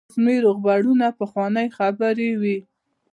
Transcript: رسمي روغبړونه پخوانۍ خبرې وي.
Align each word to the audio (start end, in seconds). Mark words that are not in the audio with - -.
رسمي 0.09 0.35
روغبړونه 0.45 1.07
پخوانۍ 1.19 1.67
خبرې 1.77 2.29
وي. 2.41 2.57